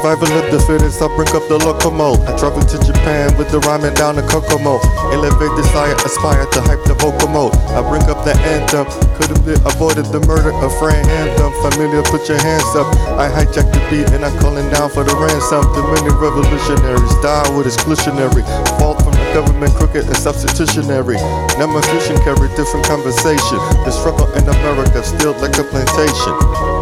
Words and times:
Survival 0.00 0.32
of 0.32 0.48
the 0.48 0.56
fittest, 0.64 0.96
I 1.04 1.12
bring 1.12 1.28
up 1.36 1.44
the 1.52 1.60
locomotive. 1.60 2.24
I 2.24 2.32
travel 2.40 2.64
to 2.64 2.76
Japan 2.80 3.36
with 3.36 3.52
the 3.52 3.60
rhyming 3.68 3.92
down 3.92 4.16
the 4.16 4.24
Kokomo. 4.24 4.80
Elevate 5.12 5.52
desire, 5.60 5.92
aspire 6.08 6.48
to 6.56 6.60
hype 6.64 6.80
the 6.88 6.96
vocal 6.96 7.28
mode. 7.28 7.52
I 7.76 7.84
bring 7.84 8.08
up 8.08 8.24
the 8.24 8.32
anthem, 8.48 8.88
could 9.20 9.28
have 9.28 9.44
been 9.44 9.60
avoided 9.68 10.08
the 10.08 10.24
murder 10.24 10.56
of 10.56 10.72
Fran 10.80 11.04
Anthem. 11.04 11.52
Familiar, 11.60 12.00
put 12.08 12.24
your 12.32 12.40
hands 12.40 12.64
up. 12.80 12.88
I 13.20 13.28
hijack 13.28 13.68
the 13.76 13.80
beat 13.92 14.08
and 14.16 14.24
I'm 14.24 14.32
calling 14.40 14.72
down 14.72 14.88
for 14.88 15.04
the 15.04 15.12
ransom. 15.12 15.68
The 15.76 15.84
many 15.92 16.08
revolutionaries 16.16 17.12
die 17.20 17.44
with 17.52 17.68
exclusionary. 17.68 18.40
Fault 18.80 19.04
from 19.04 19.12
the 19.12 19.29
government, 19.32 19.72
crooked 19.74 20.06
and 20.06 20.16
substitutionary. 20.16 21.16
Now 21.58 21.70
my 21.70 21.82
fusion 21.90 22.16
carry 22.22 22.48
different 22.58 22.86
conversation. 22.86 23.58
The 23.86 23.92
struggle 23.92 24.26
in 24.34 24.44
America 24.46 25.02
still 25.02 25.34
like 25.38 25.56
a 25.58 25.64
plantation. 25.64 26.34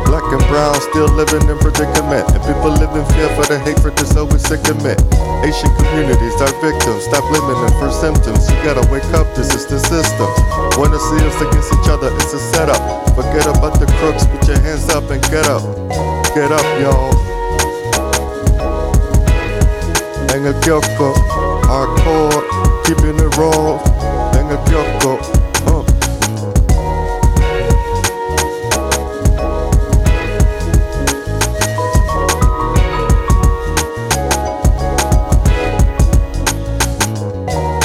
Black 0.09 0.25
and 0.33 0.45
brown 0.48 0.77
still 0.92 1.09
living 1.12 1.45
in 1.48 1.59
predicament. 1.59 2.25
And 2.33 2.41
people 2.45 2.73
live 2.73 2.92
in 2.97 3.05
fear 3.12 3.29
for 3.37 3.45
the 3.48 3.59
hatred 3.61 3.97
that's 3.97 4.16
always 4.16 4.42
sickening. 4.45 4.98
Asian 5.45 5.70
communities 5.77 6.37
are 6.41 6.53
victims. 6.61 7.05
Stop 7.09 7.25
blaming 7.29 7.61
them 7.61 7.75
for 7.80 7.91
symptoms. 7.92 8.48
You 8.48 8.56
gotta 8.65 8.84
wake 8.91 9.09
up, 9.17 9.28
this 9.37 9.55
is 9.55 9.67
the 9.67 9.78
system. 9.78 10.28
Wanna 10.80 10.98
see 10.98 11.20
us 11.25 11.39
against 11.41 11.73
each 11.73 11.89
other, 11.89 12.09
it's 12.20 12.33
a 12.33 12.41
setup. 12.53 12.80
Forget 13.15 13.47
about 13.47 13.78
the 13.80 13.87
crooks, 13.98 14.27
put 14.27 14.47
your 14.48 14.61
hands 14.61 14.89
up 14.91 15.11
and 15.11 15.23
get 15.28 15.47
up. 15.48 15.62
Get 16.34 16.53
up, 16.53 16.67
y'all. 16.80 17.12
En 20.34 20.47
L 20.47 20.55
Kiosko, 20.61 21.15
hardcore, 21.15 21.48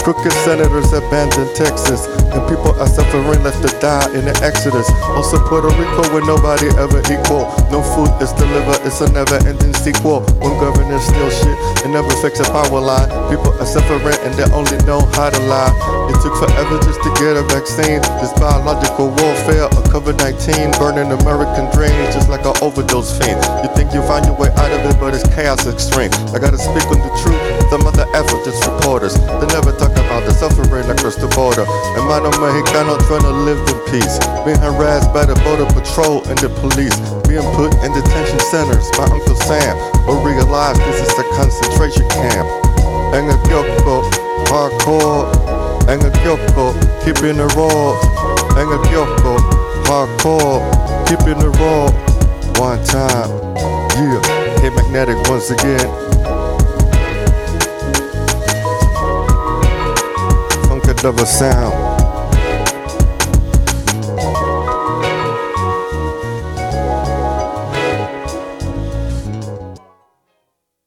Crooked 0.03 0.33
senators 0.43 0.91
abandoned 0.91 1.47
Texas, 1.55 2.11
and 2.35 2.43
people 2.51 2.75
are 2.75 2.91
suffering 2.91 3.39
left 3.39 3.63
to 3.63 3.71
die 3.79 4.03
in 4.11 4.27
the 4.27 4.35
exodus. 4.43 4.91
Also, 5.15 5.39
Puerto 5.47 5.71
Rico, 5.79 6.03
where 6.11 6.25
nobody 6.27 6.67
ever 6.75 6.99
equal. 7.07 7.47
No 7.71 7.79
food 7.95 8.11
is 8.19 8.35
delivered, 8.35 8.83
it's 8.83 8.99
a 8.99 9.07
never 9.15 9.39
ending 9.47 9.71
sequel. 9.71 10.19
One 10.43 10.59
governor 10.59 10.99
steal 10.99 11.31
shit 11.31 11.55
and 11.87 11.95
never 11.95 12.11
fix 12.19 12.43
a 12.43 12.47
power 12.51 12.83
line. 12.83 13.07
People 13.31 13.55
are 13.55 13.65
suffering 13.65 14.19
and 14.27 14.35
they 14.35 14.43
only 14.51 14.75
know 14.83 15.07
how 15.15 15.31
to 15.31 15.39
lie. 15.47 15.71
It 16.11 16.19
took 16.19 16.35
forever 16.35 16.83
just 16.83 16.99
to 17.07 17.09
get 17.15 17.39
a 17.39 17.43
vaccine. 17.47 18.03
This 18.19 18.35
biological 18.35 19.07
warfare 19.07 19.71
of 19.71 19.87
COVID 19.87 20.19
19 20.19 20.83
burning 20.83 21.15
American 21.15 21.71
dreams 21.71 22.11
just 22.11 22.27
like 22.27 22.43
an 22.43 22.59
overdose 22.59 23.15
fiend. 23.15 23.39
You 23.63 23.71
think 23.71 23.95
you 23.95 24.03
find 24.03 24.27
your 24.27 24.35
way 24.35 24.51
out 24.59 24.71
of 24.75 24.83
it, 24.83 24.99
but 24.99 25.15
it's 25.15 25.23
chaos 25.31 25.63
extreme. 25.63 26.11
I 26.35 26.43
gotta 26.43 26.59
speak 26.59 26.83
across 31.03 31.19
the 31.19 31.27
border. 31.35 31.67
Hermano 31.99 32.31
Mexicano 32.39 32.95
trying 33.11 33.27
to 33.27 33.35
live 33.43 33.59
in 33.67 33.79
peace. 33.91 34.23
Being 34.47 34.63
harassed 34.63 35.11
by 35.11 35.27
the 35.27 35.35
border 35.43 35.67
patrol 35.75 36.23
and 36.31 36.39
the 36.39 36.47
police. 36.63 36.95
Being 37.27 37.43
put 37.59 37.75
in 37.83 37.91
detention 37.91 38.39
centers 38.39 38.87
by 38.95 39.11
Uncle 39.11 39.35
Sam. 39.43 39.75
But 40.07 40.23
realize 40.23 40.79
this 40.87 41.03
is 41.03 41.11
a 41.19 41.27
concentration 41.35 42.07
camp. 42.07 42.47
En 43.11 43.27
L 43.27 43.35
Kiosko, 43.43 44.07
hardcore. 44.47 45.27
Enga 45.91 46.07
Kyoko, 46.23 46.71
keeping 47.03 47.35
it 47.35 47.51
raw. 47.51 47.99
En 48.55 48.71
L 48.71 48.79
Kiosko, 48.87 49.35
hardcore. 49.83 50.63
Keeping 51.03 51.35
it 51.35 51.51
raw. 51.59 51.91
One 52.63 52.79
time. 52.87 53.27
Yeah. 53.99 54.23
K 54.63 54.69
Magnetic 54.71 55.19
once 55.27 55.51
again. 55.51 55.83
Funk 61.03 61.19
a 61.19 61.25
sound. 61.25 61.82